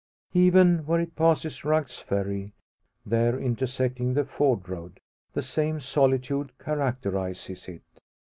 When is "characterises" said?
6.57-7.67